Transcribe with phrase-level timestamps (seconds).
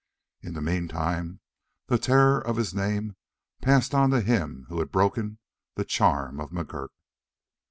[0.41, 1.41] In the meantime
[1.85, 3.17] the terror of his name
[3.61, 5.37] passed on to him who had broken
[5.75, 6.89] the "charm" of McGurk.